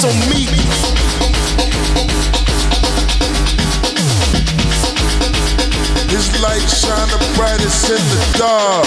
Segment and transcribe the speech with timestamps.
[0.00, 0.48] so meek.
[6.08, 8.86] His light shine the brightest in the dark.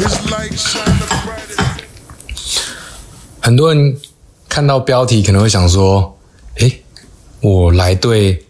[0.00, 1.60] His light shine the brightest.
[3.42, 4.00] 很多人
[4.48, 6.18] 看到标题可能会想说
[6.56, 6.82] ：“诶，
[7.40, 8.42] 我来对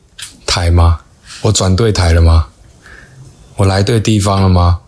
[0.47, 1.01] 台吗？
[1.41, 2.47] 我转对台了吗？
[3.57, 4.79] 我来对地方了吗？”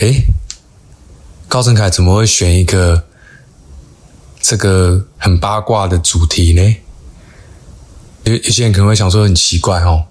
[0.00, 0.26] 诶，
[1.54, 3.04] 高成凯怎么会选一个
[4.40, 6.76] 这个很八卦的主题呢？
[8.24, 10.04] 有有些人可能会想说很奇怪哦，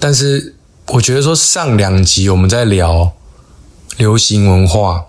[0.00, 0.56] 但是
[0.88, 3.12] 我觉得说上两集我们在聊
[3.96, 5.06] 流行文化，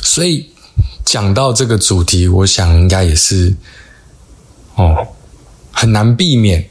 [0.00, 0.48] 所以
[1.04, 3.54] 讲到这个主题，我想应该也是
[4.76, 5.08] 哦
[5.72, 6.70] 很难避免，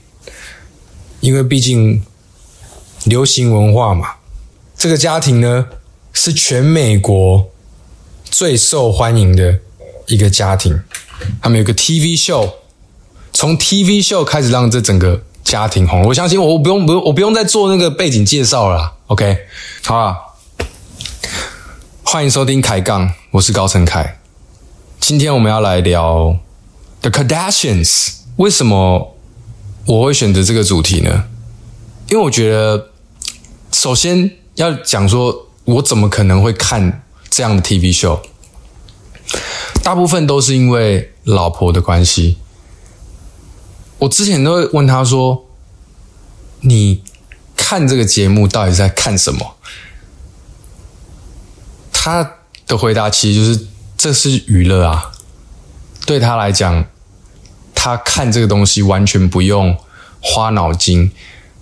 [1.20, 2.04] 因为毕竟
[3.04, 4.16] 流行文化嘛，
[4.76, 5.68] 这个家庭呢
[6.12, 7.48] 是全美国
[8.32, 9.60] 最受欢迎的
[10.08, 10.82] 一个家庭，
[11.42, 12.56] 他们有个 TV 秀。
[13.34, 19.38] 从 TV 秀开始让这整个家庭红，我相信我不用不用我不用再做那个背景介绍了啦，OK，
[19.84, 20.18] 好了，
[22.04, 24.20] 欢迎收听凯杠，我是高成凯，
[25.00, 26.38] 今天我们要来聊
[27.02, 29.16] The Kardashians，为什么
[29.86, 31.26] 我会选择这个主题呢？
[32.10, 32.90] 因为我觉得，
[33.72, 38.22] 首先要讲说，我怎么可能会看这样的 TV 秀，
[39.84, 42.38] 大部分都是因为老婆的关系。
[44.00, 45.46] 我之前都会问他说
[46.62, 47.04] ：“你
[47.56, 49.56] 看这个节目到底在看什么？”
[51.92, 53.68] 他的回答其实就是
[53.98, 55.12] ：“这是娱乐啊！”
[56.06, 56.86] 对他来讲，
[57.76, 59.78] 他看这个东西完全不用
[60.22, 61.12] 花脑筋，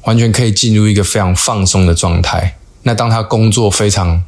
[0.04, 2.58] 完全可以进入一个非常放松的状态。
[2.84, 4.24] 那当他工作非常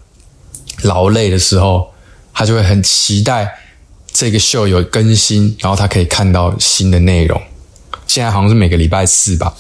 [0.84, 1.92] 劳累的时候，
[2.34, 3.52] 他就会很期待
[4.12, 7.42] 这个秀有更新，然后他可以看到新的内容。
[8.06, 9.54] 现在好像是每个礼拜四吧。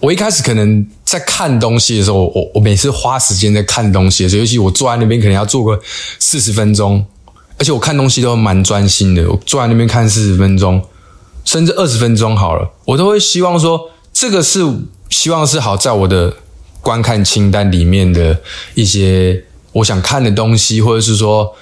[0.00, 5.80] 我一开始可能在看东西的时候，我我每次花时间在看东西的时候，尤其我坐在那边可能要坐个
[6.18, 7.04] 四十分钟，
[7.58, 9.26] 而且我看东西都蛮专心的。
[9.30, 10.82] 我坐在那边看四十分钟，
[11.44, 14.60] 甚至二十分钟好了，我都会希望说，这个是
[15.08, 16.34] 希望是好在我的
[16.82, 18.42] 观看清单里面的
[18.74, 19.42] 一些
[19.74, 21.54] 我想看的东西，或者是说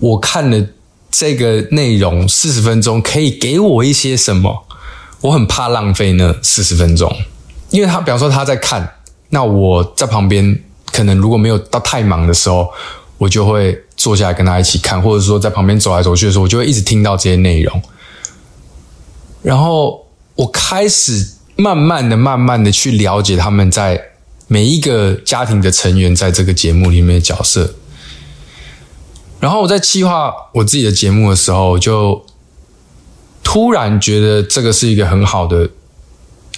[0.00, 0.66] 我看的
[1.10, 4.64] 这个内容四十分钟可以给我一些什么。
[5.20, 7.12] 我很怕浪费那四十分钟，
[7.70, 8.88] 因为他比方说他在看，
[9.30, 12.70] 那我在旁边可能如果没有到太忙的时候，
[13.18, 17.82] 我就会坐下来跟他一起看，或者说在旁边走来走去的时候，我就会一直听到这些内容。
[19.42, 24.07] 然后我开始慢慢的、慢慢的去了解他们在
[24.48, 27.74] 每一个家庭的成员在这个节目里面的角色。
[29.38, 32.26] 然后我在计划我自己的节目的时候，就。
[33.50, 35.70] 突然觉得这个是一个很好的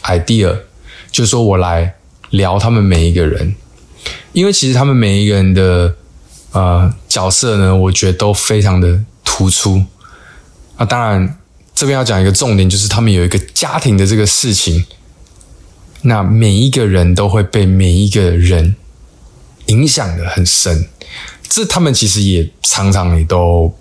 [0.03, 0.59] idea，
[1.13, 1.95] 就说我来
[2.31, 3.55] 聊他们每一个人，
[4.33, 5.95] 因为其实他们每一个人的
[6.51, 9.85] 呃角色呢，我觉得都非常的突出。
[10.79, 11.39] 那当然，
[11.77, 14.85] 这边要讲一个重点，就是他们有一个家庭的这个事情，
[16.03, 18.77] 那每一个人都会被每一个人
[19.67, 20.89] 影响的很深，
[21.49, 23.75] 这他们其实也常常也都。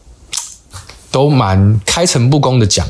[1.12, 2.88] 都蛮开诚布公的讲，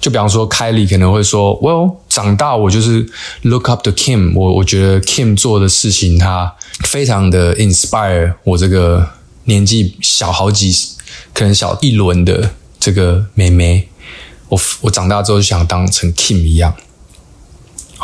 [0.00, 3.06] 就比方说，凯莉可能会说：“Well，长大我就是
[3.42, 9.06] look up to Kim，我我觉得 Kim 做的事情，他非常的 inspire 我这个
[9.44, 10.74] 年纪小好几，
[11.34, 12.50] 可能小一轮的
[12.80, 13.86] 这个妹妹，
[14.48, 16.74] 我我长大之后就想当成 Kim 一样。”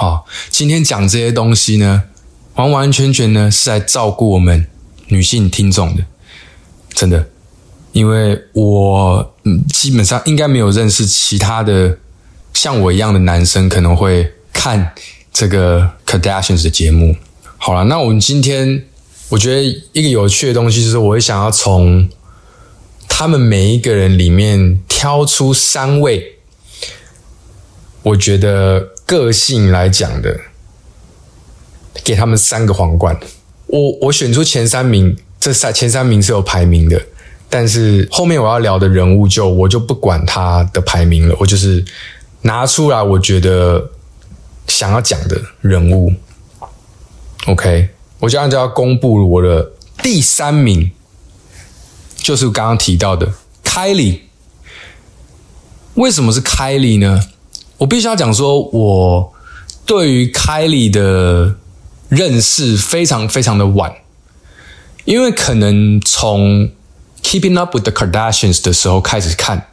[0.03, 2.03] 好，今天讲这些东西呢，
[2.57, 4.67] 完完全全呢是在照顾我们
[5.07, 6.03] 女性听众的，
[6.93, 7.29] 真的。
[7.93, 11.97] 因为我嗯，基本上应该没有认识其他的
[12.53, 14.93] 像我一样的男生，可能会看
[15.33, 17.15] 这个 Kardashians 的节目。
[17.57, 18.85] 好了，那我们今天
[19.29, 19.63] 我觉得
[19.93, 22.11] 一个有趣的东西，就是我会想要从
[23.07, 26.39] 他们每一个人里面挑出三位，
[28.03, 30.41] 我觉得个性来讲的，
[32.05, 33.19] 给他们三个皇冠。
[33.67, 37.01] 我我选出前三名，这三前三名是有排名的。
[37.49, 41.85] 但是后面我要聊的人物，就我就不管他的排名了，我就是
[42.43, 43.91] 拿出来我觉得
[44.67, 46.13] 想要讲的人物。
[47.47, 47.91] OK，
[48.21, 49.73] 我就按照要公布我的
[50.03, 50.93] 第三名，
[52.17, 54.23] 就是刚刚提到的凯莉。
[55.95, 57.21] 为什么是凯莉呢？
[57.83, 59.35] 我必须要讲说，我
[59.85, 61.57] 对于凯莉的
[62.09, 63.93] 认识非常非常的晚。
[65.05, 66.71] 因为可能从
[67.25, 69.67] Keeping Up with the Kardashians 的时候开始看，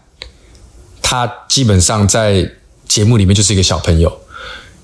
[1.04, 2.54] 他基本上在
[2.88, 4.22] 节目里面就是一个小朋友。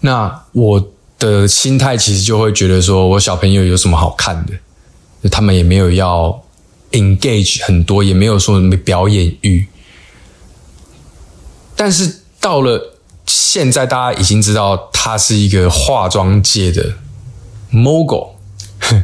[0.02, 0.88] 那我
[1.18, 5.30] 的心态其实就会觉得说，我小朋友有什么好看的？
[5.30, 6.44] 他们也没有要
[6.92, 9.66] engage 很多，也没有说什么表演欲。
[11.76, 12.95] 但是到了
[13.38, 16.94] 现在，大家已经知道他是一个化妆界的
[17.70, 18.30] mogul，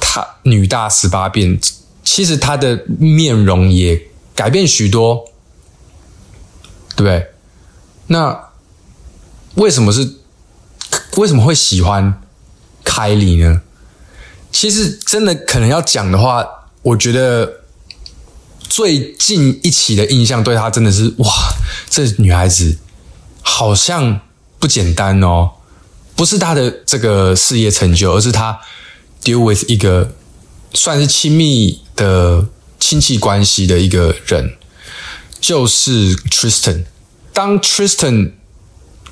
[0.00, 1.60] 他女大十八变，
[2.02, 5.26] 其实她的面容也改变许多，
[6.96, 7.30] 对对？
[8.08, 8.48] 那
[9.54, 10.16] 为什么是
[11.18, 12.20] 为什么会喜欢
[12.82, 13.62] 凯莉呢？
[14.50, 16.44] 其实真的可能要讲的话，
[16.82, 17.60] 我觉得
[18.68, 21.32] 最近一起的印象对她真的是哇，
[21.88, 22.78] 这女孩子
[23.42, 24.20] 好像
[24.58, 25.50] 不简单哦，
[26.14, 28.60] 不是她的这个事业成就，而是她
[29.22, 30.14] deal with 一个
[30.74, 32.46] 算是亲密的
[32.78, 34.56] 亲戚关系的一个人，
[35.40, 36.84] 就是 Tristan。
[37.32, 38.32] 当 Tristan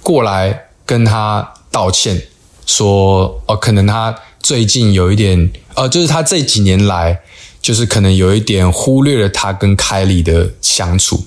[0.03, 2.29] 过来跟她道歉，
[2.67, 4.15] 说哦，可能他
[4.47, 7.21] 最近有一点，呃，就是他这几年来，
[7.61, 11.27] 就是可能有一点忽略了他跟凯莉的相处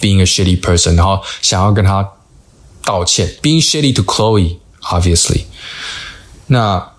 [0.00, 2.10] ，being a shitty person，然后想要跟他
[2.82, 5.42] 道歉，being shitty to Chloe，obviously。
[6.48, 6.94] 那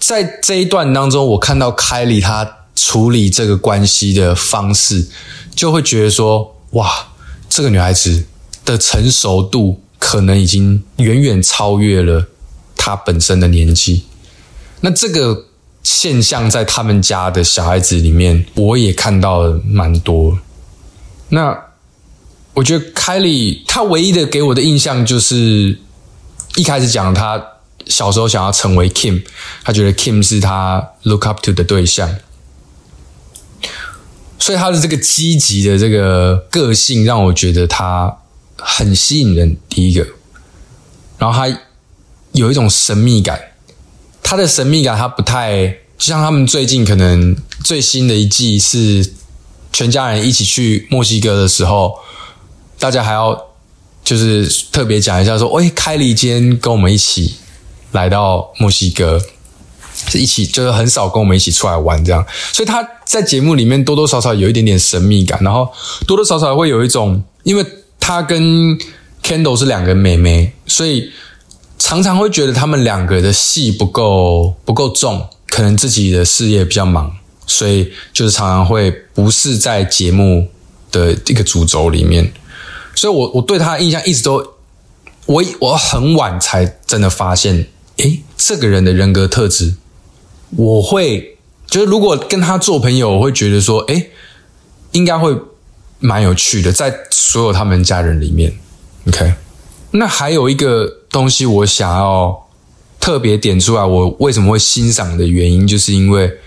[0.00, 5.06] 在这一段当中，我看到凯莉他处理这个关系的方式，
[5.54, 7.12] 就会觉得说，哇，
[7.48, 8.24] 这个女孩子
[8.64, 9.80] 的成熟度。
[10.00, 12.26] 可能已经远远超越了
[12.74, 14.06] 她本身的年纪。
[14.80, 15.46] 那这个
[15.82, 20.38] 现象在他们家的小孩子里面，我也看到了蛮多。
[21.28, 21.56] 那
[22.54, 25.78] 我觉得凯莉她唯一的给我的印象就是
[26.56, 27.42] 一开始讲他
[27.86, 29.22] 小时候想要成为 Kim，
[29.64, 32.16] 他觉得 Kim 是他 look up to 的对象，
[34.38, 38.16] 所以他的这个积极的这个个性让我觉得他。
[38.62, 40.06] 很吸引人，第一个，
[41.16, 41.60] 然后他
[42.32, 43.40] 有一种神秘感，
[44.30, 45.66] 他的神秘感他不太，
[45.98, 49.12] 就像他们最近可能最新的一季是
[49.72, 51.98] 全家人一起去墨西哥的时候，
[52.78, 53.48] 大家还要
[54.04, 57.34] 就是特别讲一下说，哎，开了一间跟我们一起
[57.90, 59.20] 来到墨西哥，
[60.06, 65.68] 是一起就是很少跟我们一起出来玩这样，所以他在节目里面多多少少有一点点神秘感，然后
[66.06, 67.66] 多多少少会有一种因为。
[68.02, 68.42] 他跟
[69.22, 71.12] Kendall 是两个妹妹，所以
[71.80, 77.10] 常常会觉得他们两个的戏不够不够重，可能自己的事业比较忙，
[77.46, 80.48] 所以就是常常会不是在节目
[80.92, 82.32] 的一个主轴里面。
[82.94, 84.54] 所以，我我对他的印象一直都，
[85.26, 87.66] 我我很晚才真的发现，
[87.96, 89.74] 诶，这个人的人格特质，
[90.50, 94.10] 我会就是如果跟他做朋友，我会觉得说，诶，
[94.92, 95.36] 应该会。
[96.02, 98.50] 蛮有趣的，在所有他们家人里面
[99.06, 99.34] ，OK。
[99.92, 102.48] 那还有一个东西，我想要
[102.98, 106.38] 特别点出来，我为什么会欣赏的原因，就是因为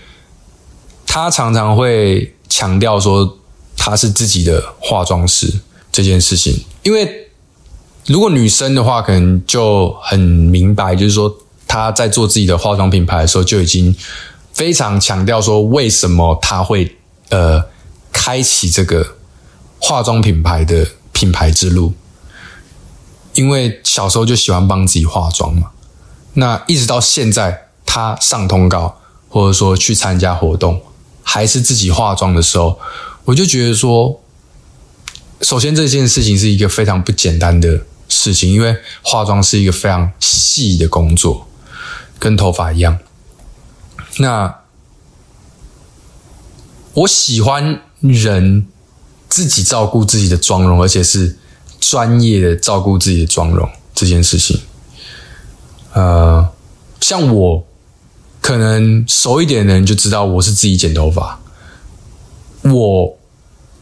[1.06, 3.38] 他常常会强调说
[3.76, 5.52] 他是自己的化妆师
[5.92, 6.64] 这件事情。
[6.82, 7.28] 因为
[8.06, 11.34] 如果女生的话，可能就很明白，就是说
[11.66, 13.94] 她在做自己的化妆品牌的时候，就已经
[14.52, 16.96] 非常强调说为什么他会
[17.30, 17.62] 呃
[18.12, 19.16] 开启这个。
[19.80, 21.92] 化妆品牌的品牌之路，
[23.34, 25.70] 因为小时候就喜欢帮自己化妆嘛。
[26.34, 30.80] 那一直到现在，他上通告或者说去参加活动，
[31.22, 32.78] 还是自己化妆的时候，
[33.24, 34.20] 我就觉得说，
[35.42, 41.46] 首先这件事情是一个非常不简单的事情，因为化妆是一个非常细的工作，
[42.18, 42.98] 跟头发一样。
[44.18, 44.60] 那
[46.94, 48.66] 我喜欢人。
[49.26, 51.36] 自己照顾自己的妆容，而且是
[51.90, 54.60] 专业的照顾自己的妆容这件事情，
[55.92, 56.48] 呃，
[57.00, 57.66] 像我
[58.40, 61.38] 可能熟一点的人就知道我是自己剪头发，
[62.62, 63.18] 我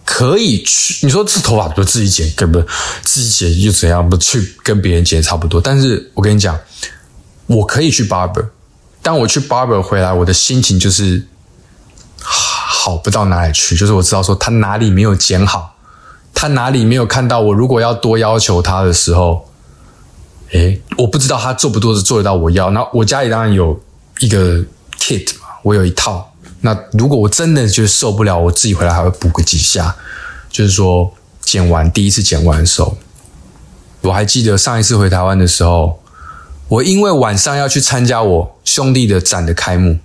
[0.04, 2.66] 可以去，你说这头发不自己剪，根本
[3.02, 4.08] 自己剪又怎样？
[4.08, 5.60] 不去跟别人剪差不多。
[5.60, 6.58] 但是我跟你讲，
[7.46, 8.48] 我可以去 barber，
[9.00, 11.26] 当我去 barber 回来，我的心情就是。
[12.84, 15.76] 好不到哪里去，就是我知道说他哪里没有剪好，
[16.42, 17.54] 他哪里没有看到我。
[17.54, 19.48] 如果要多要求他的时候，
[20.50, 22.68] 诶，我不知道他做不做做得到我要。
[22.70, 23.80] 那我家里当然有
[24.18, 24.58] 一个
[24.98, 26.32] kit 嘛，我有一套。
[26.62, 29.94] 那如果我真的就受不了，我自己回来还会补个几下。
[30.50, 32.98] 就是说剪完第一次剪完的时候，
[34.00, 36.02] 我还记得上一次回台湾的时候，
[36.66, 40.00] 我因为晚上要去参加我兄弟的展的开幕，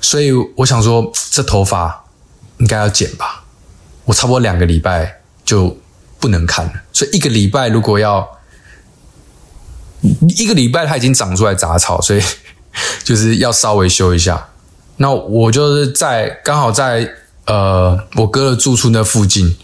[0.00, 2.06] 所以我想说，这头发
[2.58, 3.43] 应该要剪吧。
[4.04, 5.76] 我差不多两个礼拜就
[6.20, 8.26] 不能看了，所以一个礼拜如果要
[10.36, 12.22] 一个礼拜，它已经长出来杂草，所以
[13.02, 14.48] 就是要稍微修一下。
[14.96, 17.10] 那我就是在刚好在
[17.46, 19.56] 呃我哥的住处那附近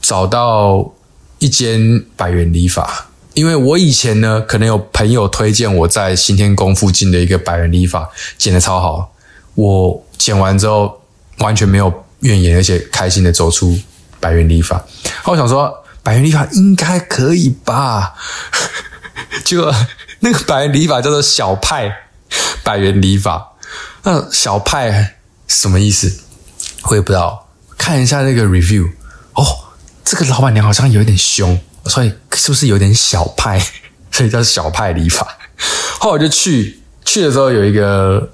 [0.00, 0.92] 找到
[1.38, 8.08] 一间百元理发，因为我以前呢可能有朋友推荐我在新天宫附近的一个百元理发
[8.38, 9.12] 剪的超好，
[9.54, 11.00] 我剪完之后
[11.38, 11.92] 完全没有
[12.26, 13.78] 怨言，而且开心的走出
[14.20, 14.84] 百元理发。
[15.24, 18.14] 我想说百元理发应该可以吧，
[19.44, 19.72] 就
[20.20, 21.90] 那个百元理发叫做小派
[22.62, 23.52] 百元理发。
[24.02, 25.16] 那小派
[25.48, 26.20] 什么意思？
[26.90, 27.48] 我也不知道。
[27.76, 28.88] 看一下那个 review，
[29.34, 29.44] 哦，
[30.04, 33.60] 这个老板娘好像有点凶，所以是不是有点小派？
[34.10, 35.26] 所以叫小派理发。
[35.98, 38.28] 后来我就去，去的时候有一个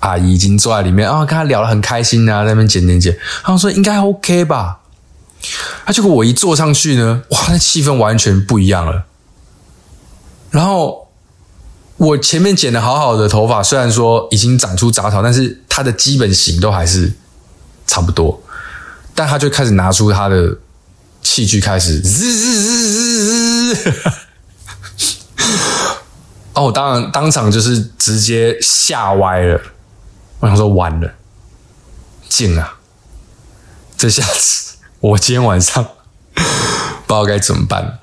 [0.00, 3.18] 阿姨已经坐在里面，啊，跟他聊得很开心啊，在那边剪剪剪。
[3.42, 4.80] 他说应该 OK 吧？
[5.84, 9.04] 啊，结果我一坐上去呢，哇，那气氛完全不一样了。
[10.50, 11.06] 然后。
[11.98, 17.12] 我前面剪的好好的头发，虽然说已经长出杂草，但是它的基本型都还是
[17.88, 18.40] 差不多。
[19.16, 20.56] 但他就开始拿出他的
[21.24, 23.92] 器具，开始滋滋滋滋滋。
[26.52, 29.60] 哦，我当然当场就是直接吓歪了。
[30.40, 31.14] 我想说完了，
[32.28, 32.74] 贱啊！
[33.96, 35.84] 这下子我今天晚上
[36.34, 37.98] 不知道该怎么办。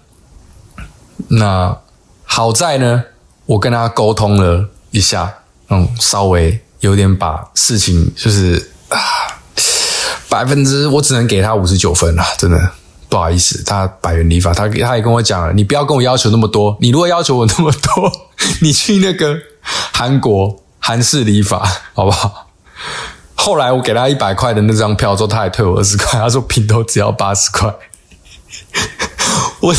[1.30, 1.78] 那
[2.24, 3.06] 好在呢。
[3.48, 5.32] 我跟他沟通了一下，
[5.70, 8.98] 嗯，稍微有点把事情就是啊，
[10.28, 12.72] 百分之我只能给他五十九分了，真的
[13.08, 13.64] 不好意思。
[13.64, 18.12] 他百元礼法，他他也跟我讲了，你不要跟我要求那么多，你如果要求我那么多，
[18.64, 21.58] 你去那个韩国韩式理发
[21.96, 22.48] 好不好？
[23.34, 27.74] 后来我给他一百块的那张票之后，他还退我二十块，他说平头只要八十块。
[29.62, 29.74] 我，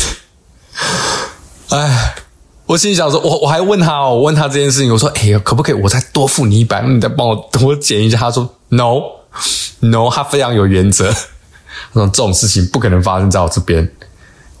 [1.69, 2.15] 哎。
[2.65, 8.17] 我心里想说，我我还问他哦，我问他这件事情，我说，哎，可不可以我再多付你一百，你再帮我多减一下？
[8.17, 13.89] 他说，no，no，他非常有原则，他说这种事情不可能发生在我这边，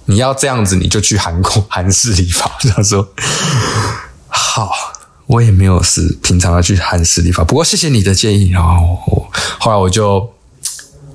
[0.05, 2.49] 你要这样子，你就去韩国韩式理发。
[2.73, 3.05] 他说，
[4.29, 4.71] 好，
[5.27, 8.49] 我也没有是平常要去韩式理发，不过谢谢你的建议。
[8.49, 8.97] 然后
[9.59, 10.29] 后来我就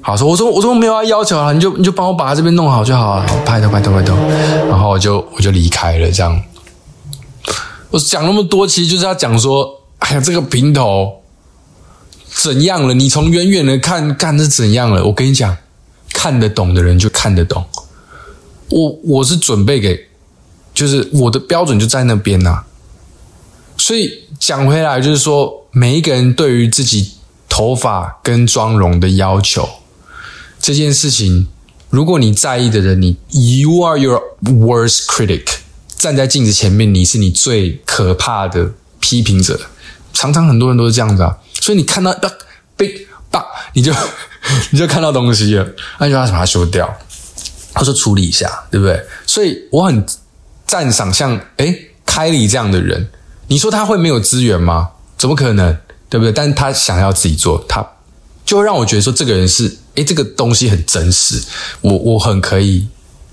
[0.03, 4.17] 好说，我说我说没有要要求啊，你就你就帮我把他这边弄好就好了，拜托拜托拜托。
[4.69, 6.43] 然后我就我就离开了，这样。
[7.91, 11.23] 我讲那么多，其实就是要讲说，哎呀，这个平头
[12.35, 12.95] 怎样了？
[12.95, 15.05] 你从远远的看，看是怎样了？
[15.05, 15.57] 我跟你讲，
[16.13, 17.65] 看得懂的人就看得懂。
[18.69, 20.09] 我我是准备给，
[20.75, 22.65] 就是我的标准就在那边呐。
[23.83, 27.15] 所以讲回来，就是说，每一个人对于自己
[27.49, 29.69] 头发跟妆容的要求
[30.61, 31.49] 这件事情，
[31.91, 35.43] 如果你在意的人，你 you are your worst critic。
[35.97, 38.71] 站在镜子前面，你是你最可怕的
[39.01, 39.61] 批评者。
[40.13, 42.31] 常常很多人都是这样子啊，所以你看到啊
[42.77, 43.93] 被吧，你就
[44.71, 45.67] 你就看到东西了，
[45.99, 46.89] 那就要把它修掉，
[47.75, 49.05] 或者处理一下，对不对？
[49.27, 50.07] 所以我很
[50.69, 53.11] 赞赏像诶凯里这样的人。
[53.53, 54.93] 你说他会没有资源吗？
[55.19, 55.77] 怎么可能？
[56.09, 56.33] 对不对？
[56.33, 57.87] 但是他想要自己做，他
[58.47, 61.45] 就让我觉得说这个人是诶这个东西很真实，
[61.83, 62.89] 我我很可以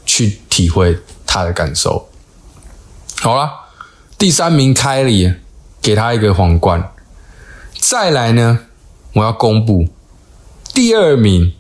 [0.05, 2.09] 去体会他的感受。
[3.21, 3.49] 好了，
[4.17, 5.35] 第三名凯里，
[5.81, 6.91] 给他一个皇冠。
[7.79, 8.59] 再来呢，
[9.13, 9.88] 我要公布
[10.73, 11.53] 第二名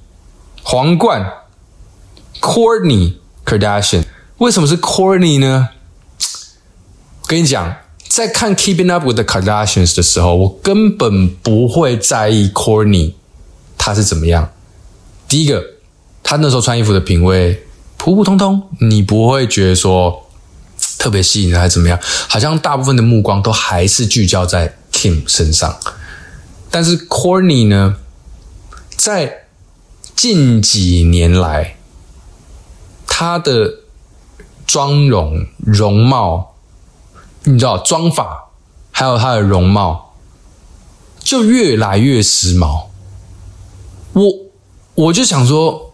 [0.63, 1.31] 皇冠
[2.41, 3.13] ，Courtney
[3.45, 4.03] Kardashian。
[4.39, 5.69] 为什么是 Courtney 呢？
[7.25, 7.73] 跟你讲，
[8.09, 13.13] 在看 Keeping Up with the Kardashians 的时候，我根本不会在意 Courtney
[13.77, 14.51] 他是怎么样。
[15.29, 15.63] 第一个，
[16.21, 17.63] 他那时候穿衣服的品味
[17.95, 20.25] 普普通通，你不会觉得说。
[20.97, 21.97] 特别吸引人还是怎么样？
[22.27, 25.77] 好像大部分的目光都还是聚焦在 Kim 身上，
[26.69, 27.95] 但是 Corny 呢，
[28.97, 29.45] 在
[30.13, 31.77] 近几年来，
[33.07, 33.75] 他的
[34.67, 36.48] 妆容、容貌，
[37.43, 38.49] 你知道，妆法
[38.91, 40.15] 还有他的容貌，
[41.19, 42.87] 就越来越时髦。
[44.13, 44.23] 我
[44.95, 45.93] 我就想说，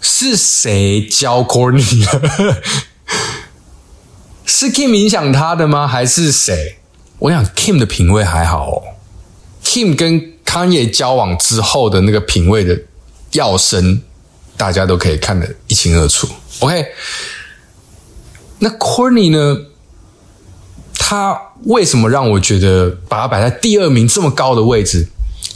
[0.00, 2.62] 是谁教 Corny 的？
[4.46, 5.86] 是 Kim 影响他的吗？
[5.86, 6.78] 还是谁？
[7.18, 8.82] 我想 Kim 的品味还好哦。
[9.64, 12.78] Kim 跟 Kanye 交往之后的那个品味的
[13.32, 14.02] 要深，
[14.56, 16.28] 大家都可以看得一清二楚。
[16.60, 16.86] OK，
[18.58, 19.66] 那 Corny 呢？
[21.02, 25.08] 他为什么让我觉得把他摆在第二名这么高的位置？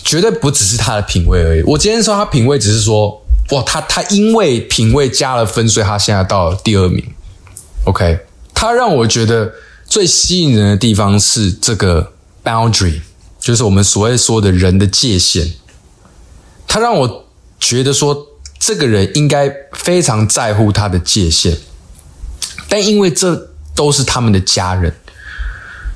[0.03, 1.63] 绝对不只是他的品味而已。
[1.63, 7.05] 我今天说他品味，只是说，哇，他他因为品味加了分，所以他现在到了第二名。
[7.85, 8.19] OK，
[8.53, 9.53] 他让我觉得
[9.87, 13.03] 最吸引人的地方是这个 boundary，
[13.39, 15.53] 就是我们所谓说的人的界限。
[16.67, 17.27] 他让我
[17.61, 18.27] 觉得说，
[18.59, 21.57] 这个人应该非常在乎他的界限，
[22.69, 24.95] 但因为这都是他们的家人，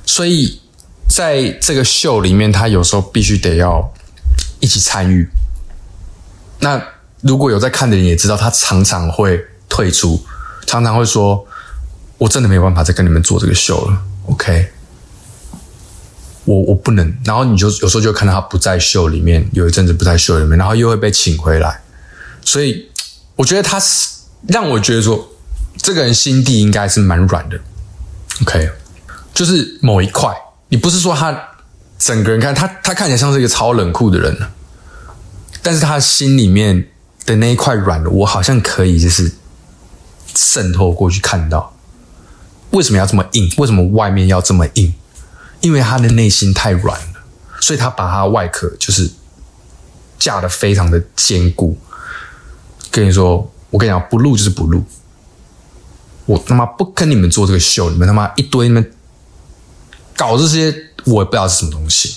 [0.08, 0.58] 所以
[1.06, 3.92] 在这个秀里面，他有时候必须得要。
[4.60, 5.28] 一起参与。
[6.58, 6.82] 那
[7.20, 10.20] 如果有在看的人也知道，他常常会退出，
[10.66, 11.46] 常常会说
[12.18, 14.02] ：“我真的没有办法再跟你们做这个秀了。
[14.26, 14.72] ”OK，
[16.44, 17.16] 我我不能。
[17.24, 21.80] 然后你就有时候就看到他不在秀里面，有一阵子不在秀里面，然后又会被请回来。
[22.44, 22.90] 所以
[23.36, 24.08] 我觉得他是
[24.48, 25.28] 让我觉得说，
[25.76, 27.60] 这个人心地应该是蛮软的。
[28.42, 28.70] OK，
[29.38, 30.35] 就是某一块，
[30.71, 31.45] 你不是说他。
[31.99, 34.38] 整个人看他，他看起来像是一个超冷酷的人
[35.64, 36.88] 但是他心里面
[37.26, 39.33] 的那一块软的，我好像可以就是
[40.33, 41.75] 渗透过去看到，
[42.71, 43.52] 为什么要这么硬？
[43.59, 44.95] 为什么外面要这么硬？
[45.61, 47.25] 因为他的内心太软了，
[47.61, 49.11] 所以他把他外壳就是
[50.21, 51.76] 架的非常的坚固。
[52.92, 54.85] 跟你说，我跟你讲，不录就是不录，
[56.26, 58.92] 我他妈不跟你们做这个秀，你们他妈一堆你们
[60.18, 60.75] 搞这些。
[61.04, 62.16] 我也不知道是什么东西，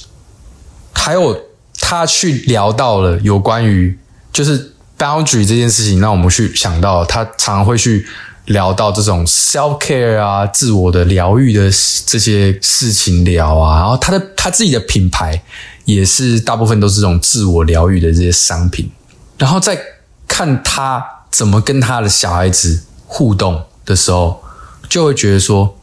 [0.92, 1.40] 还有
[1.80, 3.98] 他去聊到了有关于
[4.34, 8.06] 就是 boundary 这件事情，让我们去想到他常常会去
[8.48, 11.72] 聊到这种 self care 啊，自我的疗愈的
[12.06, 15.42] 这些事情聊啊，然后他的他自己的品牌
[15.86, 18.92] 也是大部分都是这种自我疗愈的这些商品，
[19.38, 19.80] 然后再
[20.28, 24.44] 看他怎么跟他的小孩子互动的时候，
[24.90, 25.80] 就会觉得说，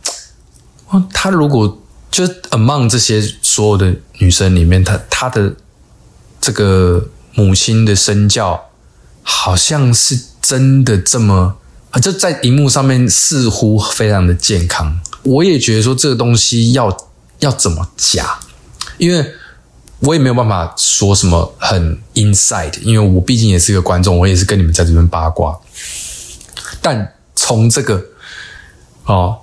[1.14, 1.78] 他如果。
[2.10, 5.54] 就 among 这些所有的女生里面，她她的
[6.40, 8.70] 这个母亲的身教，
[9.22, 11.56] 好像是真的这么
[11.90, 12.00] 啊？
[12.00, 14.98] 就在荧幕上面似乎非常的健康。
[15.22, 16.96] 我也觉得说这个东西要
[17.40, 18.40] 要怎么假，
[18.96, 19.34] 因为
[20.00, 25.56] 我也没有办法说什么很 inside，因为我毕竟也是一个观众，我也是跟你们在这边八卦。
[26.80, 28.02] 但从这个
[29.04, 29.38] 哦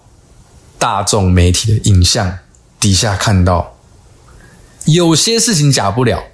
[0.79, 2.39] 大众媒体的影像。
[2.85, 3.77] 底下看到
[4.85, 6.25] 有些事情假不了，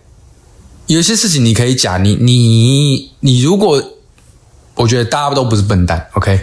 [0.88, 1.98] 有些事情你可以假。
[1.98, 3.82] 你你你，如果
[4.76, 6.42] 我觉得大家都不是笨蛋，OK，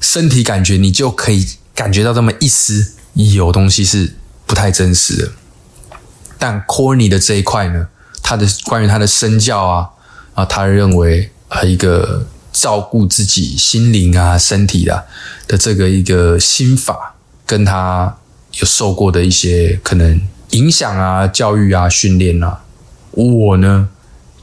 [0.00, 4.14] 身体感觉你就可以感觉到这么一丝有东西是
[4.46, 5.32] 不太真实的。
[6.38, 7.88] 但 Corny 的这一块呢，
[8.22, 9.90] 他的关于他的身教啊
[10.32, 15.04] 啊，他认为啊一个照顾自己心灵啊身体的
[15.46, 18.16] 的这个一个心法，跟他。
[18.60, 22.62] 有受过的一些可能影响啊、教育啊、训练啊，
[23.10, 23.88] 我呢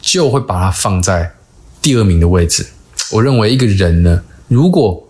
[0.01, 1.33] 就会把它放在
[1.81, 2.67] 第二名的位置。
[3.11, 5.07] 我认为一个人呢，如果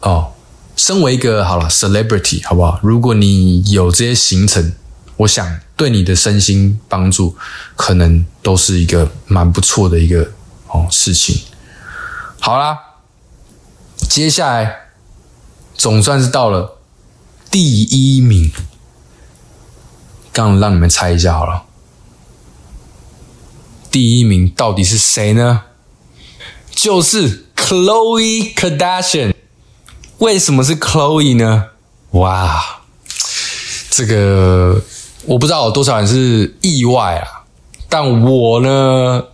[0.00, 0.32] 哦，
[0.76, 2.78] 身为一个好了 celebrity，好不好？
[2.82, 4.72] 如果你有这些行程，
[5.16, 7.34] 我想对你的身心帮助，
[7.74, 10.30] 可能都是一个蛮不错的一个
[10.68, 11.40] 哦事情。
[12.38, 12.78] 好啦，
[14.08, 14.90] 接下来
[15.74, 16.75] 总算是到了。
[17.50, 18.50] 第一名，
[20.32, 21.64] 刚让你们猜一下好了。
[23.90, 25.62] 第一名到底是谁呢？
[26.70, 29.32] 就是 Chloe Kardashian。
[30.18, 31.70] 为什么是 Chloe 呢？
[32.10, 32.82] 哇，
[33.90, 34.82] 这个
[35.24, 37.44] 我不知道有多少人是意外啊。
[37.88, 39.24] 但我呢，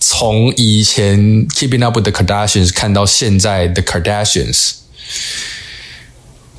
[0.00, 4.72] 从以前 Keeping Up with the Kardashians 看到现在的 Kardashians。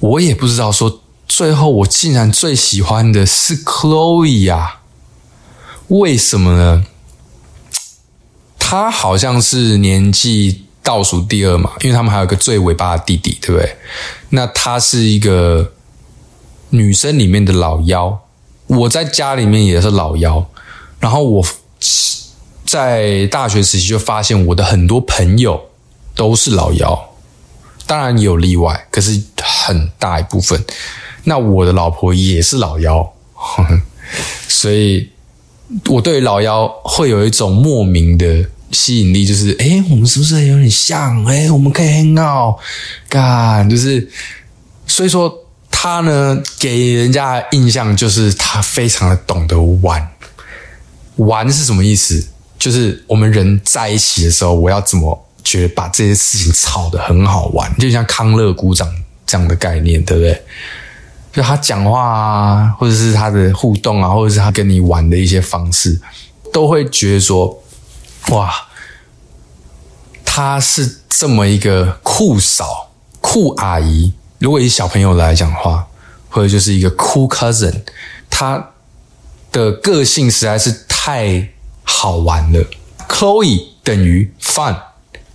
[0.04, 4.80] 我也不知道，说最后我竟然最喜欢的是 Chloe 呀？
[5.88, 6.86] 为什么呢？
[8.60, 13.78] 他好像是年纪倒数第二嘛，因为他们还有个最尾巴的弟弟，对不对？
[14.32, 15.72] 那他是一个
[16.72, 18.20] 女生里面的老幺，
[18.68, 20.46] 我在家里面也是老幺。
[21.00, 21.46] 然后我
[22.66, 25.70] 在大学时期就发现，我的很多朋友
[26.14, 27.13] 都是老幺。
[27.86, 30.64] 当然也有例外，可是很大一部分。
[31.26, 33.14] 那我的老婆也是老幺，
[34.48, 35.10] 所以
[35.88, 41.24] 我对老幺会有一种莫名的吸引力，就是哎，我们是不是有点像？
[41.26, 42.60] 哎，我们可以很好
[43.08, 44.10] 干，就是
[44.86, 45.34] 所以说
[45.72, 50.10] 他呢，给人家的印象就是他非常的懂得玩。
[51.18, 52.28] 玩是什么意思？
[52.58, 55.26] 就是我们人在一起的时候，我要怎么？
[55.44, 58.88] 觉得把这些事情炒得很好玩，就像康乐鼓掌
[59.26, 60.44] 这样的概念，对不对？
[61.34, 66.00] 就他讲话啊，或者是他的互动啊，或者是他跟你玩的一些方式，
[66.52, 67.64] 都会觉得说，
[68.30, 68.54] 哇，
[70.24, 74.14] 他是这么一个酷嫂、酷阿姨。
[74.38, 75.88] 如果以小朋友来讲的话，
[76.30, 77.82] 或者就是一个酷 cousin，
[78.30, 78.72] 他
[79.52, 81.50] 的个性实在是太
[81.84, 82.64] 好玩了。
[83.10, 84.76] Chloe 等于 fun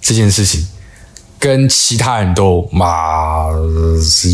[0.01, 0.67] 这件事情。
[1.41, 3.47] 跟其他人都嘛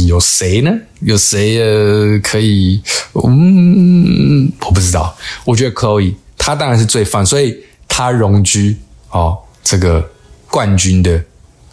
[0.06, 0.72] 有谁呢？
[1.00, 2.82] 有谁呃可以？
[3.12, 5.14] 嗯，我不知道。
[5.44, 8.78] 我觉得 Chloe 她当然是最放，所以她荣居
[9.10, 10.10] 哦这个
[10.50, 11.22] 冠军的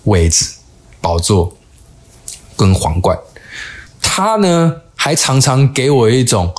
[0.03, 0.45] 位置
[0.99, 1.55] 宝座
[2.57, 3.17] 跟皇冠。
[4.01, 6.53] 她呢还常常给我一种，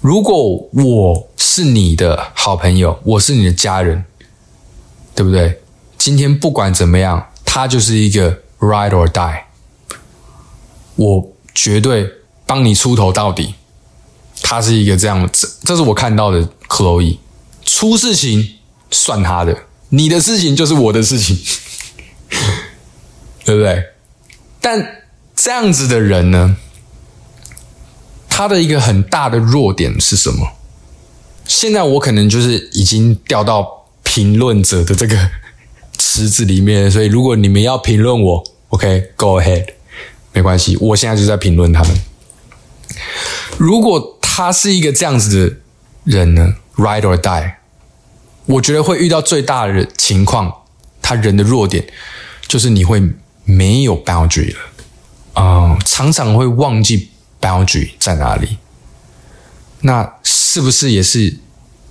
[0.00, 4.04] 如果我是你的好朋友，我是你的家人，
[5.14, 5.60] 对不对？
[6.04, 7.28] 今天不管怎么样。
[7.44, 9.42] 他就是一个 ride or die，
[10.96, 12.10] 我绝对
[12.46, 13.54] 帮你出头到底。
[14.42, 17.18] 他是一个这样，这这是我看到的 Chloe，
[17.66, 18.54] 出事情
[18.90, 21.38] 算他的，你的事情就是我的事情，
[23.44, 23.84] 对不对？
[24.60, 25.04] 但
[25.36, 26.56] 这样子的人呢，
[28.30, 30.52] 他的一个很大的弱点是什么？
[31.44, 35.30] 现在我可能就是已经掉到评论者的这个。
[36.04, 39.68] 池子里面，所以如果你们要评论我，OK，Go ahead，
[40.32, 41.96] 没关系，我现在就在评论他们。
[43.56, 45.56] 如果他是一个这样子的
[46.02, 47.54] 人呢，Ride or die，
[48.46, 50.52] 我觉得会遇到最大的情况，
[51.00, 51.86] 他人的弱点
[52.48, 53.00] 就是你会
[53.44, 54.60] 没有 boundary 了，
[55.34, 57.10] 啊，常常会忘记
[57.40, 58.58] boundary 在哪里。
[59.82, 61.38] 那是不是也是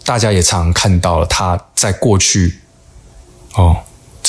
[0.04, 2.60] 大家也常常看到了他在过去
[3.56, 3.78] 哦？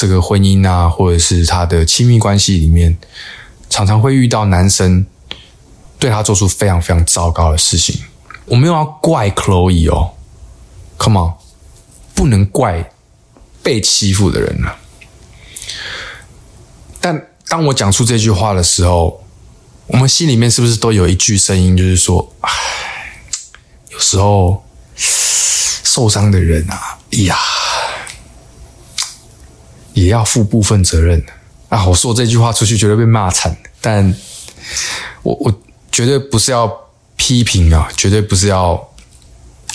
[0.02, 2.98] 这个婚姻啊，或者是他的亲密关系里面，
[3.70, 5.06] 常常会遇到男生
[5.96, 8.02] 对他做出非常非常糟糕的事情。
[8.46, 10.10] 我没有要怪 Chloe 哦
[10.98, 11.34] ，Come on，
[12.16, 12.90] 不能怪
[13.62, 14.76] 被欺负的人了。
[17.00, 19.24] 但当我讲出这句话的时候，
[19.86, 22.50] 我们心里面是不是都有一句声音，就是说，唉，
[23.90, 24.64] 有时候
[24.96, 27.36] 受伤的人啊，哎呀。
[29.94, 31.32] 也要负部分责任的
[31.68, 31.86] 啊！
[31.86, 34.14] 我说这句话出去绝对被骂惨，但
[35.22, 36.70] 我我绝对不是要
[37.16, 38.90] 批评啊，绝对不是要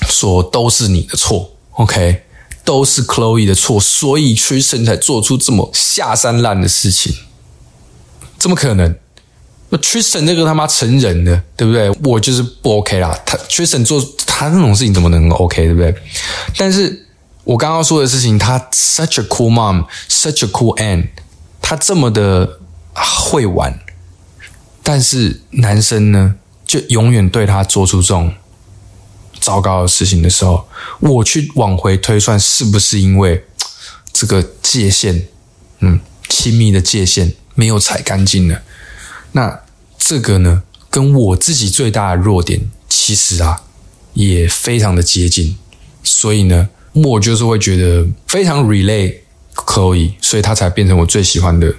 [0.08, 2.24] 说都是你的错，OK？
[2.64, 7.16] 都是 Chloe 的错，所以 Tristan 才做出这么下三滥的事情，
[8.38, 8.96] 怎么可能？
[9.70, 11.90] 那 Tristan 那个他妈成人的，对不对？
[12.04, 13.18] 我就是不 OK 啦。
[13.26, 15.96] 他 Tristan 做他那种事情怎么能 OK，对不对？
[16.58, 17.07] 但是。
[17.48, 21.08] 我刚刚说的事情，他 such a cool mom，such a cool aunt，
[21.62, 22.60] 他这么的
[22.94, 23.80] 会玩，
[24.84, 28.34] 但是男生呢，就永远对他做出这种
[29.40, 30.68] 糟糕的事情的时候，
[31.00, 33.46] 我去往回推算，是不是因为
[34.12, 35.28] 这个界限，
[35.80, 38.60] 嗯，亲密的界限没有踩干净呢？
[39.32, 39.62] 那
[39.98, 43.64] 这个呢，跟我自己最大的弱点，其实啊，
[44.16, 45.58] 也非常的接近，
[46.04, 46.68] 所以呢。
[47.04, 49.16] 我就是会觉得非常 relay
[49.56, 51.74] Chloe，所以他才变成我最喜欢的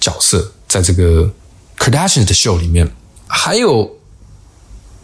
[0.00, 1.32] 角色，在这个
[1.78, 2.90] Kardashian 的秀里面。
[3.26, 3.96] 还有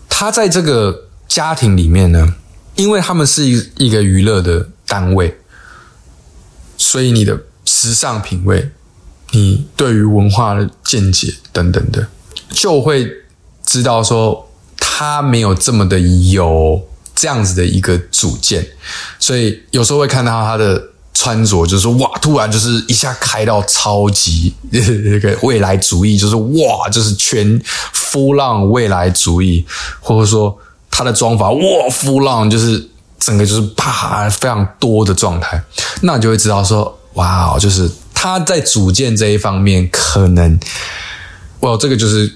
[0.09, 2.35] 他在这个家庭里面呢，
[2.77, 5.39] 因为他们是一一个娱乐的单位，
[6.77, 8.71] 所以你的时尚品味、
[9.33, 12.07] 你对于文化的见解等等的，
[12.51, 13.11] 就会
[13.65, 16.87] 知道说他没有这么的有。
[17.21, 18.67] 这样子的一个主见，
[19.19, 27.61] 所以有时候会看到他的穿着，就是哇，突然就是一下开到超级 那个未来主义，就是哇，就是全
[27.95, 29.67] full 浪未来主义，
[30.01, 30.57] 或者说
[30.91, 35.63] 他的妆法哇，full 浪就是整个就是啪非常多的状态，
[36.01, 40.59] 那你就会知道说哇，就是他在主见这一方面可能，
[41.61, 42.33] 哇，这个就是。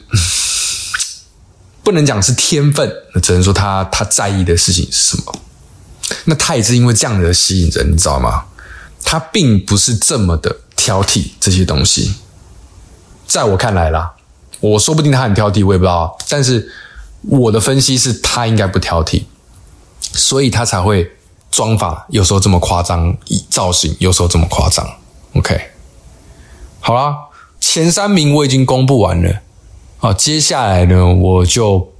[1.85, 5.38] 不能讲是天分，那只能说他他在意的事情是什么。
[6.25, 8.44] 那他也是因为这样的吸引人，你知道吗？
[9.05, 12.14] 他并不是这么的挑剔这些东西。
[13.27, 14.14] 在我看来啦，
[14.61, 16.16] 我说不定他很挑剔，我也不知道。
[16.29, 16.73] 但是
[17.23, 19.25] 我的分析是他应该不挑剔，
[20.12, 21.11] 所以他才会
[21.51, 23.14] 妆法有时候这么夸张，
[23.51, 24.87] 造型有时候这么夸张。
[25.35, 25.70] OK，
[26.81, 27.14] 好啦，
[27.61, 29.40] 前三名我已经公布完了。
[30.05, 31.90] 好，接下来呢，我就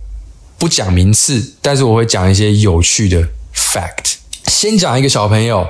[0.59, 4.17] 不讲名次，但是我会讲一些有趣的 fact。
[4.47, 5.67] 先讲一个小朋友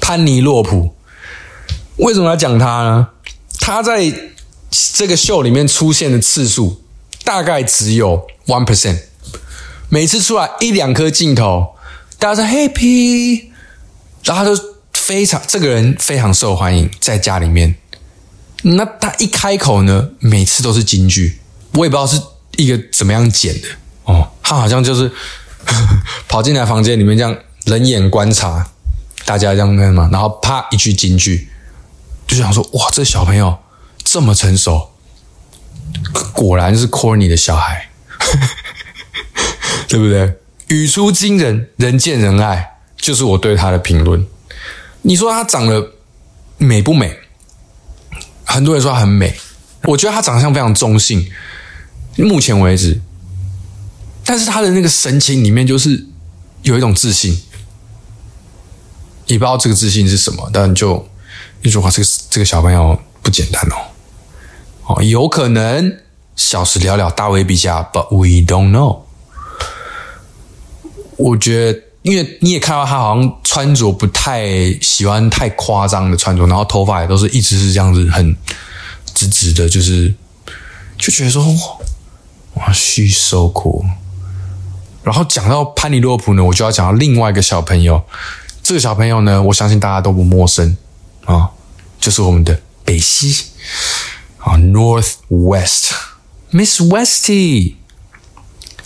[0.00, 0.96] 潘尼洛普，
[1.98, 3.10] 为什么要讲他呢？
[3.60, 4.12] 他在
[4.96, 6.82] 这个秀里面出现的次数
[7.22, 9.02] 大概只有 one percent。
[9.88, 11.76] 每次出来一两颗镜头，
[12.18, 13.44] 大家说 happy，
[14.24, 14.60] 然后他就
[14.92, 17.76] 非常这个人非常受欢迎，在家里面。
[18.62, 21.38] 那他一开口呢，每次都是金句，
[21.76, 22.20] 我也不知道是
[22.56, 23.68] 一个怎么样剪的
[24.04, 24.28] 哦。
[24.42, 25.10] 他好像就是
[26.28, 27.36] 跑进来房间里面这样
[27.66, 28.66] 冷眼观察
[29.24, 31.48] 大家这样干嘛，然后啪一句金句，
[32.26, 33.58] 就想说哇，这小朋友
[34.02, 34.90] 这么成熟，
[36.32, 37.88] 果然是 Corny 的小孩，
[39.88, 40.34] 对不对？
[40.68, 44.26] 语出惊人，人见人爱，就是我对他的评论。
[45.02, 45.92] 你说他长得
[46.58, 47.18] 美不美？
[48.44, 49.36] 很多人说她很美，
[49.82, 51.28] 我觉得他长相非常中性，
[52.24, 53.00] 目前为止。
[54.24, 56.06] 但是他的那个神情里面就是
[56.62, 57.32] 有一种自信，
[59.26, 61.08] 也不知道这个自信是什么，但就
[61.62, 65.98] 一句话，这个这个小朋友不简单哦，哦，有可能
[66.34, 69.00] 小时了了，大为陛下，But we don't know。
[71.16, 71.82] 我觉得。
[72.06, 78.36] 因为你也看到他好像穿着不太喜欢太夸张的穿着，然后头发也都是一直是这样子很
[79.12, 80.14] 直直的，就是
[80.96, 81.44] 就觉得说
[82.56, 83.84] 哇，she so cool。
[85.02, 88.02] 然后讲到潘尼洛普呢，我就要讲到另外一个小朋友。
[88.62, 90.76] 这个小朋友呢，我相信大家都不陌生
[91.24, 91.50] 啊，
[92.00, 93.46] 就是我们的北西
[94.38, 95.94] 啊，North West
[96.50, 97.74] Miss Westy。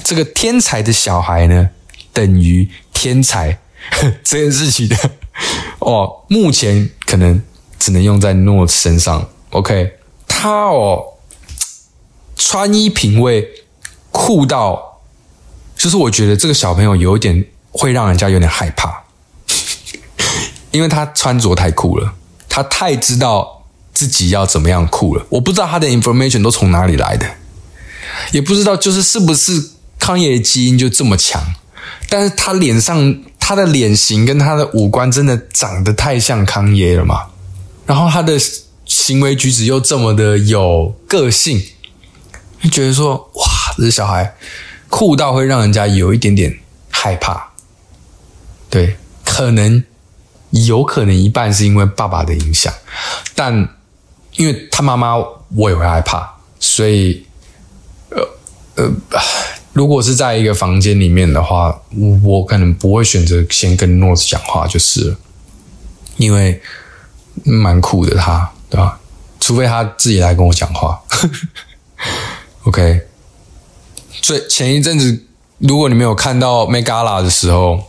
[0.05, 1.71] 这个天才的小孩呢，
[2.13, 2.71] 等于。
[2.93, 3.59] 天才
[4.23, 4.95] 这件事情的
[5.79, 7.43] 哦，目前可能
[7.79, 9.27] 只能用在 North 身上。
[9.53, 9.95] OK，
[10.29, 11.10] 他哦，
[12.43, 13.47] 穿衣品味
[14.11, 15.03] 酷到，
[15.77, 19.05] 就是我觉得这个小朋友有点会让人家有点害怕，
[20.73, 22.15] 因为他穿着太酷了，
[22.49, 25.27] 他太知道自己要怎么样酷了。
[25.29, 27.27] 我不知道他的 information 都从哪里来的，
[28.33, 31.43] 也不知道就是是不是康业基因就这么强。
[32.09, 37.27] 但是他脸上，他的脸型跟他的五官真的长得太像康爷了嘛？
[37.85, 38.41] 然后他的
[38.87, 41.63] 行为举止又这么的有个性，
[42.63, 43.45] 就觉得说哇，
[43.79, 44.35] 这小孩
[44.89, 46.59] 酷到会让人家有一点点
[46.91, 47.51] 害怕。
[48.69, 49.83] 对，可能
[50.51, 52.73] 有可能一半是因为爸爸的影响，
[53.35, 53.53] 但
[54.37, 57.27] 因为他妈妈我也会害怕，所以
[58.11, 58.29] 呃
[58.77, 58.91] 呃。
[59.73, 61.81] 如果是在一个房间里面的话，
[62.25, 65.17] 我可能不会选择先跟诺子讲话，就是
[66.17, 66.61] 因为
[67.45, 68.99] 蛮酷的他，对吧？
[69.39, 71.01] 除非他自己来跟我讲话。
[72.65, 73.07] OK，
[74.21, 75.25] 最前一阵子，
[75.59, 77.85] 如果你没有看到 Megala 的时候，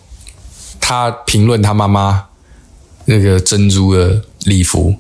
[0.80, 2.26] 他评论他妈妈
[3.06, 4.96] 那个珍珠的礼服，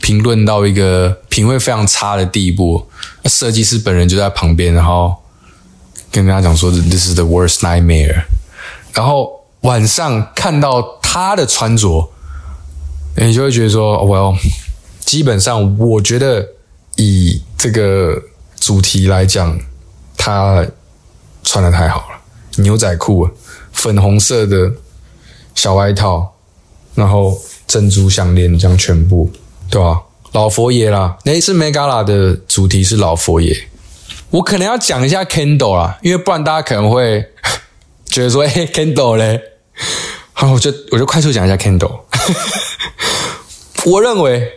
[0.00, 2.86] 评论到一个品味非常差的地步，
[3.24, 5.14] 设计师本人就在旁边，然后。
[6.12, 8.24] 跟大家讲说，This is the worst nightmare。
[8.94, 12.08] 然后晚上看到他的穿着，
[13.16, 14.38] 你就会觉得说，Well，
[15.00, 16.48] 基本上我觉得
[16.96, 18.18] 以这个
[18.58, 19.58] 主题来讲，
[20.16, 20.66] 他
[21.42, 22.18] 穿的太好了，
[22.56, 23.28] 牛仔裤，
[23.72, 24.72] 粉红色的
[25.54, 26.34] 小外套，
[26.94, 29.30] 然后珍珠项链，这样全部，
[29.70, 30.02] 对吧？
[30.32, 33.56] 老佛爷啦，那一次 Megala 的主题是老佛爷。
[34.30, 37.24] 我可能要讲一下 Kendall 啦，因为不然大家可能会
[38.06, 39.40] 觉得说：“哎，Kendall 嘞。”
[40.34, 42.00] 好，我就我就快速讲一下 Kendall。
[43.86, 44.52] 我认为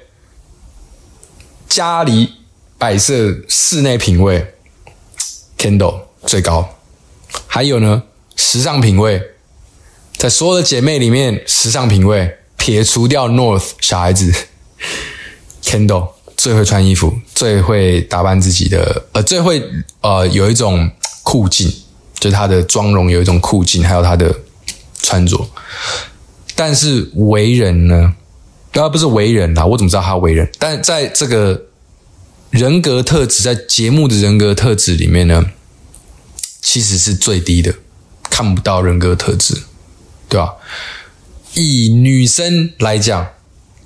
[1.69, 2.33] 家里
[2.79, 4.53] 摆设室内品味
[5.55, 6.67] ，Kendall 最高。
[7.45, 8.01] 还有呢，
[8.35, 9.21] 时尚品味，
[10.17, 14.33] 在所有的姐妹里面，时尚品味撇除掉 North 小孩子
[15.61, 16.13] ，Kendall。
[16.37, 19.61] 最会穿衣服，最会打扮自己的，呃，最会
[19.99, 20.89] 呃有一种
[21.21, 21.69] 酷劲，
[22.17, 24.33] 就是他的妆容有一种酷劲，还有她的
[25.01, 25.37] 穿着。
[26.55, 28.15] 但是为人呢，
[28.71, 30.49] 当然不是为人啦，我怎么知道他为人？
[30.57, 31.61] 但在这个
[32.49, 35.51] 人格特质，在节目的人格特质里面呢，
[36.61, 37.75] 其实是最低的，
[38.29, 39.55] 看不到人格特质，
[40.27, 40.55] 对吧？
[41.53, 43.27] 以女生来讲，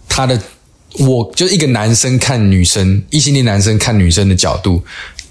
[0.08, 0.42] 她的。
[1.00, 4.84] 我就一个男生看女生，异性恋男生看女生的角度，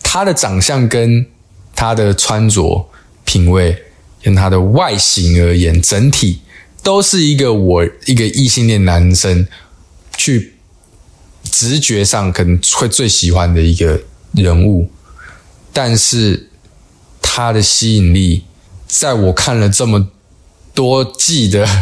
[0.03, 1.25] 他的长相跟
[1.73, 2.91] 他的穿着
[3.25, 3.81] 品味，
[4.25, 6.41] 跟他的外形而言，整体
[6.83, 9.47] 都是一个我一个异性恋男生
[10.17, 10.55] 去
[11.53, 14.01] 直觉上可能会最喜欢的一个
[14.33, 14.91] 人物，
[15.73, 16.49] 但是
[17.21, 18.43] 他的吸引力，
[18.89, 20.09] 在我看了这么
[20.75, 21.65] 多季的。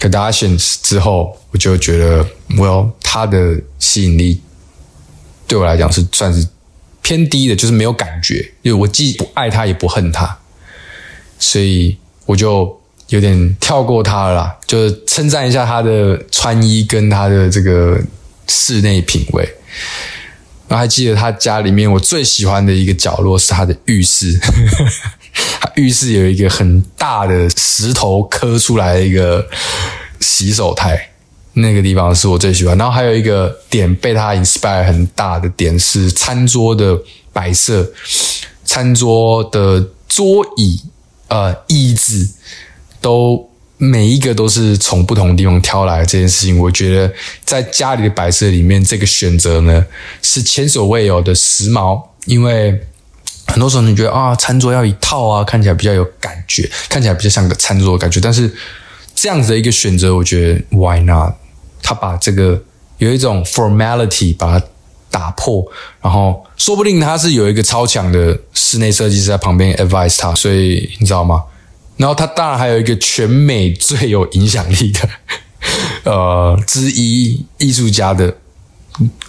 [0.00, 4.40] Kardashians 之后，我就觉得，Well，他的吸引力
[5.46, 6.48] 对我来讲是算是
[7.02, 10.38] 偏低的，就是没有感觉，因为我既不爱他也不恨他，
[11.38, 18.00] 所以我就有点跳过他了啦，就是称赞一下他的穿衣跟他的这个
[18.50, 19.48] 室内品味。
[20.68, 24.38] 然后还记得他家里面我最喜欢的一个角落是他的浴室，
[25.60, 29.48] 他浴室有一个很大的石头刻出来的一个
[30.20, 31.08] 洗手台。
[31.54, 36.96] 那个地方是我最喜欢，然后还有一个点被他 inspire 很大的点是餐桌的
[37.32, 37.90] 摆设，
[38.64, 40.80] 餐桌的桌椅、
[41.26, 42.28] 呃椅子
[43.00, 43.49] 都
[43.82, 46.04] 每一个都是从不同地方挑来的。
[46.04, 47.10] 这件事情，我觉得
[47.46, 49.86] 在家里的摆设里面，这个选择呢
[50.20, 52.02] 是前所未有的时髦。
[52.26, 52.78] 因为
[53.46, 58.54] 很多时候你觉得啊，餐桌要一套啊，看起来比较有感觉，看起来比较像个餐桌的感觉，但是
[59.14, 61.32] 这样子的一个选择，我觉得 why not？
[61.82, 62.62] 他把这个
[62.98, 64.66] 有一种 formality 把它
[65.10, 65.66] 打破，
[66.02, 71.42] 然后说不定他是有一个超强的室内设计师在旁边 advise 他，所以你知道吗？
[72.00, 75.08] 然后他当然还有一个全美最有影响力的
[76.04, 78.38] 呃之一艺术家的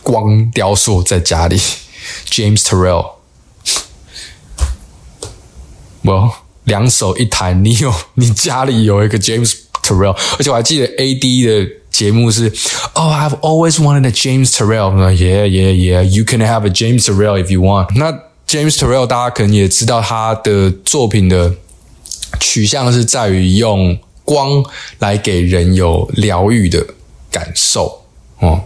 [0.02, 1.60] 光雕塑在家里
[2.30, 3.12] ，James Terrell。
[6.04, 9.54] 我两手一摊，你有你家里有一个 James
[9.84, 11.82] Terrell，而且我还记得 AD 的。
[11.92, 12.52] 节目是
[12.94, 14.94] ，Oh, I've always wanted a James Terrell.
[15.14, 16.02] Yeah, yeah, yeah.
[16.02, 17.90] You can have a James Terrell if you want.
[17.96, 18.14] 那
[18.48, 21.54] James Terrell 大家可能也知道，他的作品的
[22.40, 24.64] 取向是在于用光
[25.00, 26.86] 来给人有疗愈的
[27.30, 28.04] 感受
[28.40, 28.64] 哦。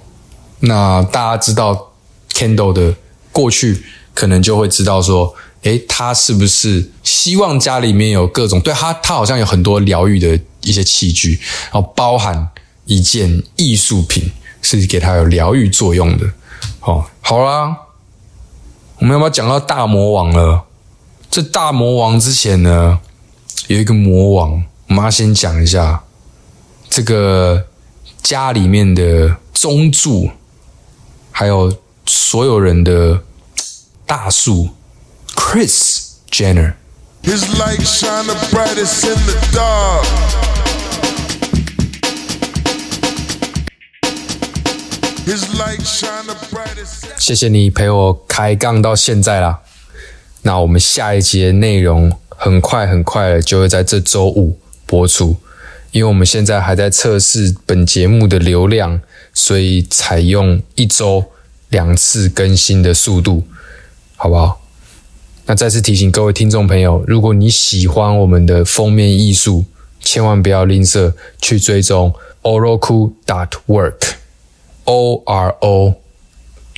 [0.60, 1.91] 那大家知道
[2.32, 2.95] Candle 的
[3.32, 11.39] 过去，可能就会知道说，诶，他是不是希望家里面有各种对他，他好像有很多疗愈的一些器具，
[11.71, 12.49] 然后包含。
[12.88, 16.28] 一件艺术品是给他有疗愈作用的，
[16.80, 17.75] 好，好啦，
[18.99, 20.65] 我们要不要讲到大魔王了？
[21.32, 22.99] 这大魔王之前呢，
[23.67, 26.03] 有一个魔王，我们要先讲一下
[26.89, 27.67] 这个
[28.21, 30.29] 家里面的宗柱，
[31.31, 33.21] 还有所有人的
[34.05, 34.69] 大树
[35.35, 36.73] ，Chris Jenner。
[47.17, 49.61] 谢谢你陪我开杠到现在啦。
[50.43, 55.35] 那我们下一集的内容很快很快就会在这周五播出，
[55.91, 59.01] 因为我们现在还在测试本节目的流量，
[59.33, 61.25] 所以采用一周
[61.69, 63.43] 两次更新的速度，
[64.15, 64.61] 好不好？
[65.45, 69.65] 那再次提醒各位听众朋友，如果你喜欢我们的封面艺术，
[69.99, 74.15] 千万不要吝啬去追踪 Oroku dot work。
[74.85, 75.95] O R O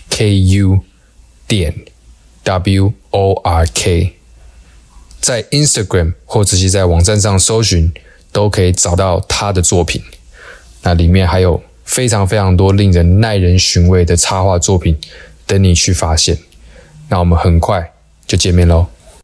[0.09, 0.79] K U
[1.45, 1.73] 点
[2.43, 4.16] W O R K，
[5.19, 7.93] 在 Instagram 或者是在网站上搜寻，
[8.32, 10.01] 都可以找到他的作品。
[10.84, 14.97] 那里面还有非常非常多令人耐人寻味的插画作品
[15.45, 16.38] 等你去发现。
[17.10, 17.93] 那我们很快
[18.25, 18.88] 就见面喽。